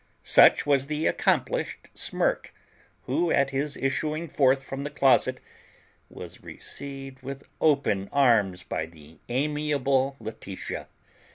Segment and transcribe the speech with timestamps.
[0.23, 2.55] Such was the accomplished Smirk,
[3.03, 5.39] who, at his issuing forth from the closet,
[6.09, 10.87] was received with open arms by the amiable Laetitia.